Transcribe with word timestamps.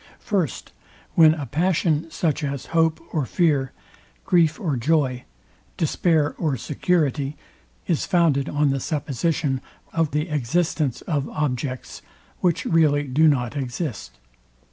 First, 0.17 0.71
When 1.13 1.35
a 1.35 1.45
passion, 1.45 2.09
such 2.09 2.43
as 2.43 2.65
hope 2.73 2.99
or 3.13 3.23
fear, 3.27 3.71
grief 4.25 4.59
or 4.59 4.75
joy, 4.75 5.25
despair 5.77 6.33
or 6.39 6.57
security, 6.57 7.37
is 7.85 8.07
founded 8.07 8.49
on 8.49 8.71
the 8.71 8.79
supposition 8.79 9.61
or 9.95 10.07
the 10.07 10.27
existence 10.29 11.01
of 11.01 11.29
objects, 11.29 12.01
which 12.39 12.65
really 12.65 13.03
do 13.03 13.27
not 13.27 13.55
exist. 13.55 14.17